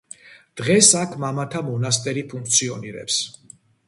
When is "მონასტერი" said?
1.67-2.23